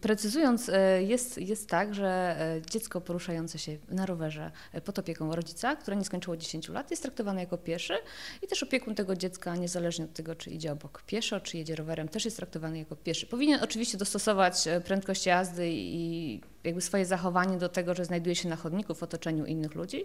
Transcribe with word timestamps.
Precyzując, 0.00 0.68
e, 0.68 1.02
jest, 1.02 1.38
jest 1.38 1.68
tak, 1.68 1.94
że 1.94 2.36
e, 2.40 2.62
dziecko 2.70 3.00
poruszające 3.00 3.58
się 3.58 3.78
na 3.88 4.06
rowerze 4.06 4.50
e, 4.72 4.80
pod 4.80 4.98
opieką 4.98 5.34
rodzica, 5.34 5.76
które 5.76 5.96
nie 5.96 6.04
skończyło 6.04 6.36
10 6.36 6.68
lat, 6.68 6.90
jest 6.90 7.02
traktowane 7.02 7.40
jako 7.40 7.58
pieszy 7.58 7.94
i 8.42 8.46
też 8.46 8.62
opiekun 8.62 8.94
tego 8.94 9.16
dziecka, 9.16 9.56
niezależnie 9.56 10.04
od 10.04 10.12
tego, 10.12 10.34
czy 10.34 10.50
idzie 10.50 10.72
obok 10.72 11.02
pieszo, 11.02 11.40
czy 11.40 11.58
jedzie 11.58 11.76
rowerem, 11.76 12.08
też 12.08 12.24
jest 12.24 12.36
traktowany 12.36 12.78
jako 12.78 12.96
pieszy. 12.96 13.26
Powinien 13.26 13.60
oczywiście 13.62 13.98
dostosować 13.98 14.68
prędkość 14.84 15.26
jazdy 15.26 15.70
i 15.72 16.40
jakby 16.64 16.80
swoje 16.80 17.06
zachowanie 17.06 17.58
do 17.58 17.68
tego, 17.68 17.94
że 17.94 18.04
znajduje 18.04 18.34
się 18.34 18.48
na 18.48 18.56
chodniku 18.56 18.94
w 18.94 19.02
otoczeniu 19.02 19.46
innych 19.46 19.74
ludzi, 19.74 20.04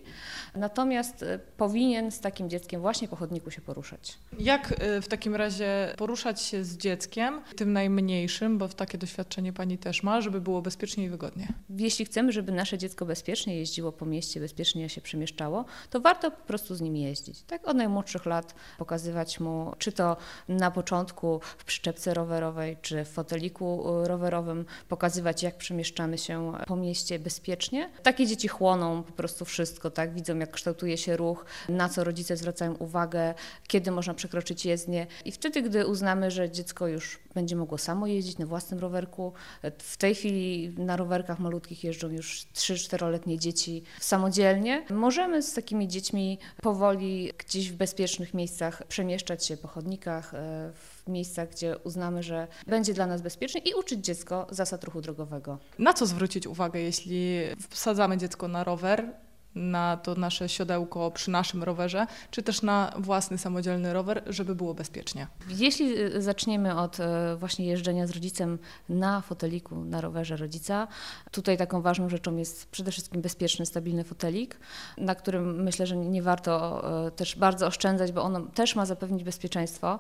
natomiast 0.56 1.26
powinien 1.58 2.12
z 2.12 2.20
takim 2.20 2.50
dzieckiem 2.50 2.82
właśnie 2.82 3.08
po 3.08 3.16
chodniku 3.16 3.52
się 3.52 3.62
poruszać. 3.62 4.18
Jak 4.40 4.76
w 5.02 5.08
takim 5.08 5.36
razie 5.36 5.94
poruszać 5.98 6.42
się 6.42 6.64
z 6.64 6.78
dzieckiem, 6.78 7.42
tym 7.56 7.74
najmniejszym, 7.74 8.58
bo 8.58 8.68
w 8.68 8.76
takie 8.76 8.98
doświadczenie 8.98 9.54
Pani 9.54 9.78
też 9.78 10.04
ma, 10.04 10.22
żeby 10.22 10.42
było 10.42 10.62
bezpiecznie 10.62 11.04
i 11.04 11.10
wygodnie. 11.10 11.48
Jeśli 11.70 12.06
chcemy, 12.06 12.32
żeby 12.32 12.52
nasze 12.52 12.78
dziecko 12.78 13.06
bezpiecznie 13.06 13.58
jeździło 13.58 13.92
po 13.92 14.06
mieście, 14.06 14.40
bezpiecznie 14.40 14.90
się 14.90 15.02
przemieszczało, 15.02 15.66
to 15.90 16.00
warto 16.00 16.32
po 16.32 16.44
prostu 16.48 16.76
z 16.76 16.82
nim 16.82 16.96
jeździć. 16.96 17.42
Tak 17.42 17.68
od 17.68 17.78
najmłodszych 17.78 18.26
lat 18.26 18.56
pokazywać 18.78 19.40
mu, 19.40 19.74
czy 19.78 19.92
to 19.92 20.18
na 20.50 20.72
początku 20.72 21.40
w 21.58 21.66
przyczepce 21.66 22.14
rowerowej, 22.14 22.78
czy 22.82 23.06
w 23.06 23.10
foteliku 23.10 24.00
y, 24.04 24.08
rowerowym, 24.08 24.66
pokazywać 24.90 25.44
jak 25.44 25.58
przemieszczamy 25.58 26.18
się 26.18 26.45
po 26.68 26.76
mieście 26.76 27.20
bezpiecznie. 27.20 27.90
Takie 28.04 28.28
dzieci 28.28 28.48
chłoną 28.48 29.04
po 29.04 29.12
prostu 29.12 29.46
wszystko, 29.46 29.90
tak? 29.90 30.14
Widzą 30.14 30.38
jak 30.38 30.52
kształtuje 30.52 30.98
się 30.98 31.18
ruch, 31.18 31.46
na 31.70 31.90
co 31.90 32.04
rodzice 32.04 32.38
zwracają 32.38 32.74
uwagę, 32.74 33.34
kiedy 33.68 33.92
można 33.92 34.14
przekroczyć 34.14 34.66
jezdnię 34.66 35.08
i 35.26 35.32
wtedy, 35.32 35.62
gdy 35.62 35.88
uznamy, 35.88 36.32
że 36.32 36.50
dziecko 36.50 36.88
już 36.88 37.20
będzie 37.36 37.56
mogło 37.56 37.78
samo 37.78 38.08
jeździć 38.08 38.38
na 38.38 38.46
własnym 38.46 38.80
rowerku, 38.80 39.34
w 39.78 39.98
tej 39.98 40.16
chwili 40.16 40.74
na 40.78 40.98
rowerkach 40.98 41.40
malutkich 41.40 41.84
jeżdżą 41.84 42.10
już 42.10 42.46
3-4-letnie 42.56 43.40
dzieci 43.40 43.84
samodzielnie. 44.00 44.86
Możemy 44.90 45.44
z 45.44 45.54
takimi 45.54 45.88
dziećmi 45.88 46.40
powoli 46.62 47.32
gdzieś 47.38 47.72
w 47.72 47.76
bezpiecznych 47.76 48.34
miejscach 48.34 48.84
przemieszczać 48.88 49.46
się 49.46 49.58
po 49.58 49.68
chodnikach, 49.68 50.34
e, 50.34 50.72
miejscach, 51.10 51.50
gdzie 51.50 51.78
uznamy, 51.78 52.24
że 52.24 52.48
będzie 52.68 52.94
dla 52.94 53.08
nas 53.08 53.22
bezpiecznie 53.22 53.62
i 53.62 53.74
uczyć 53.74 54.06
dziecko 54.06 54.48
zasad 54.50 54.84
ruchu 54.84 55.02
drogowego. 55.02 55.58
Na 55.80 55.94
co 55.94 56.06
zwrócić 56.06 56.48
uwagę, 56.48 56.80
jeśli 56.80 57.40
wsadzamy 57.70 58.18
dziecko 58.18 58.48
na 58.48 58.64
rower? 58.64 59.14
Na 59.56 59.98
to 59.98 60.16
nasze 60.16 60.50
siodełko 60.50 61.12
przy 61.12 61.32
naszym 61.32 61.64
rowerze, 61.64 62.08
czy 62.32 62.44
też 62.44 62.62
na 62.62 62.94
własny 62.98 63.38
samodzielny 63.38 63.94
rower, 63.94 64.24
żeby 64.28 64.56
było 64.56 64.74
bezpiecznie. 64.74 65.28
Jeśli 65.50 66.00
y, 66.00 66.22
zaczniemy 66.22 66.80
od 66.80 67.00
y, 67.00 67.04
właśnie 67.38 67.66
jeżdżenia 67.66 68.08
z 68.08 68.12
rodzicem 68.12 68.60
na 68.90 69.22
foteliku, 69.22 69.76
na 69.76 70.02
rowerze 70.02 70.38
rodzica, 70.38 70.88
tutaj 71.32 71.58
taką 71.58 71.82
ważną 71.82 72.10
rzeczą 72.10 72.38
jest 72.38 72.70
przede 72.70 72.92
wszystkim 72.92 73.22
bezpieczny, 73.22 73.66
stabilny 73.66 74.04
fotelik, 74.04 74.58
na 74.98 75.16
którym 75.16 75.64
myślę, 75.64 75.88
że 75.88 75.98
nie 75.98 76.22
warto 76.22 76.84
y, 77.08 77.12
też 77.12 77.36
bardzo 77.36 77.68
oszczędzać, 77.68 78.12
bo 78.12 78.22
on 78.22 78.52
też 78.52 78.76
ma 78.76 78.86
zapewnić 78.86 79.24
bezpieczeństwo. 79.24 80.00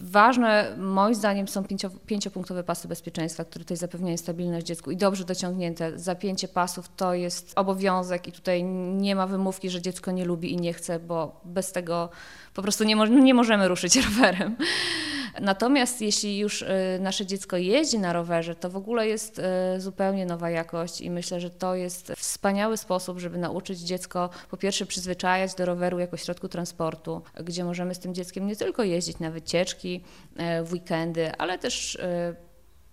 Ważne 0.00 0.76
moim 0.78 1.14
zdaniem 1.14 1.48
są 1.48 1.64
pięcio, 1.64 1.90
pięciopunktowe 2.06 2.64
pasy 2.64 2.88
bezpieczeństwa, 2.88 3.44
które 3.44 3.64
tutaj 3.64 3.76
zapewniają 3.76 4.16
stabilność 4.16 4.66
dziecku 4.66 4.90
i 4.90 4.96
dobrze 4.96 5.24
dociągnięte. 5.24 5.98
Zapięcie 5.98 6.48
pasów 6.48 6.88
to 6.96 7.14
jest 7.14 7.52
obowiązek 7.56 8.28
i 8.28 8.32
tutaj 8.32 8.64
nie 8.96 9.16
ma 9.16 9.26
wymówki, 9.26 9.70
że 9.70 9.82
dziecko 9.82 10.10
nie 10.10 10.24
lubi 10.24 10.52
i 10.52 10.56
nie 10.56 10.72
chce, 10.72 10.98
bo 10.98 11.40
bez 11.44 11.72
tego 11.72 12.08
po 12.54 12.62
prostu 12.62 12.84
nie, 12.84 12.96
mo 12.96 13.06
nie 13.06 13.34
możemy 13.34 13.68
ruszyć 13.68 13.96
rowerem. 14.06 14.56
Natomiast 15.40 16.00
jeśli 16.00 16.38
już 16.38 16.62
y, 16.62 16.66
nasze 17.00 17.26
dziecko 17.26 17.56
jeździ 17.56 17.98
na 17.98 18.12
rowerze, 18.12 18.54
to 18.54 18.70
w 18.70 18.76
ogóle 18.76 19.08
jest 19.08 19.38
y, 19.38 19.80
zupełnie 19.80 20.26
nowa 20.26 20.50
jakość 20.50 21.00
i 21.00 21.10
myślę, 21.10 21.40
że 21.40 21.50
to 21.50 21.74
jest 21.74 22.12
wspaniały 22.16 22.76
sposób, 22.76 23.18
żeby 23.18 23.38
nauczyć 23.38 23.78
dziecko 23.78 24.30
po 24.50 24.56
pierwsze 24.56 24.86
przyzwyczajać 24.86 25.54
do 25.54 25.66
roweru 25.66 25.98
jako 25.98 26.16
środku 26.16 26.48
transportu, 26.48 27.22
gdzie 27.44 27.64
możemy 27.64 27.94
z 27.94 27.98
tym 27.98 28.14
dzieckiem 28.14 28.46
nie 28.46 28.56
tylko 28.56 28.82
jeździć 28.82 29.18
na 29.18 29.30
wycieczki 29.30 30.04
y, 30.60 30.64
w 30.64 30.72
weekendy, 30.72 31.32
ale 31.38 31.58
też 31.58 31.98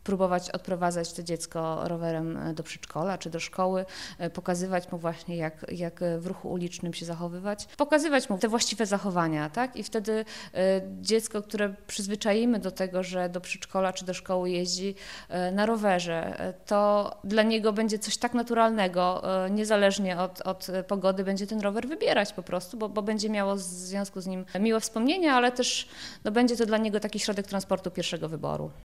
próbować 0.06 0.52
odprowadzać 0.52 1.14
to 1.14 1.24
dziecko 1.24 1.88
rowerem 1.88 2.38
e, 2.38 2.54
do 2.54 2.64
przedszkola 2.64 3.18
czy 3.18 3.30
do 3.30 3.40
szkoły, 3.40 3.86
e, 4.18 4.30
pokazywać 4.30 4.92
mu 4.92 4.98
właśnie, 4.98 5.38
jak, 5.38 5.66
jak 5.72 6.00
w 6.18 6.28
ruchu 6.28 6.52
ulicznym 6.52 6.94
się 6.94 7.06
zachowywać, 7.06 7.66
pokazywać 7.78 8.30
mu 8.30 8.38
te 8.38 8.48
właściwe 8.48 8.86
zachowania, 8.86 9.50
tak? 9.50 9.76
I 9.76 9.84
wtedy 9.84 10.26
e, 10.54 10.82
dziecko, 11.02 11.42
które 11.42 11.74
przyzwyczaimy 11.88 12.60
do 12.60 12.72
tego, 12.72 13.04
że 13.04 13.30
do 13.30 13.42
przedszkola 13.42 13.94
czy 13.94 14.06
do 14.06 14.14
szkoły 14.14 14.50
jeździ 14.50 14.96
na 15.52 15.66
rowerze, 15.66 16.54
to 16.66 17.12
dla 17.24 17.44
niego 17.44 17.74
będzie 17.74 18.00
coś 18.00 18.18
tak 18.18 18.34
naturalnego, 18.34 19.24
niezależnie 19.50 20.20
od, 20.20 20.42
od 20.42 20.68
pogody, 20.88 21.24
będzie 21.24 21.48
ten 21.48 21.62
rower 21.62 21.88
wybierać 21.88 22.34
po 22.34 22.44
prostu, 22.44 22.78
bo, 22.78 22.90
bo 22.90 23.02
będzie 23.02 23.30
miało 23.30 23.56
w 23.56 23.62
związku 23.62 24.22
z 24.22 24.28
nim 24.28 24.46
miłe 24.60 24.80
wspomnienia, 24.80 25.36
ale 25.36 25.52
też 25.52 25.88
no, 26.24 26.32
będzie 26.32 26.58
to 26.58 26.66
dla 26.66 26.78
niego 26.78 27.00
taki 27.00 27.20
środek 27.20 27.48
transportu 27.48 27.92
pierwszego 27.92 28.30
wyboru. 28.30 28.72